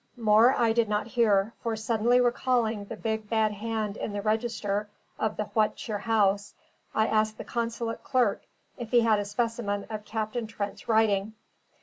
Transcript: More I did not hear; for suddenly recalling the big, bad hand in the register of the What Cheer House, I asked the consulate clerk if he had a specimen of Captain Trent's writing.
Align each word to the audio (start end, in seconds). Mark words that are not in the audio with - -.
More 0.17 0.55
I 0.55 0.73
did 0.73 0.89
not 0.89 1.05
hear; 1.05 1.53
for 1.61 1.75
suddenly 1.75 2.19
recalling 2.19 2.85
the 2.85 2.95
big, 2.95 3.29
bad 3.29 3.51
hand 3.51 3.97
in 3.97 4.13
the 4.13 4.21
register 4.23 4.89
of 5.19 5.37
the 5.37 5.43
What 5.53 5.75
Cheer 5.75 5.99
House, 5.99 6.55
I 6.95 7.05
asked 7.05 7.37
the 7.37 7.43
consulate 7.43 8.03
clerk 8.03 8.41
if 8.79 8.89
he 8.89 9.01
had 9.01 9.19
a 9.19 9.25
specimen 9.25 9.85
of 9.91 10.03
Captain 10.03 10.47
Trent's 10.47 10.89
writing. 10.89 11.33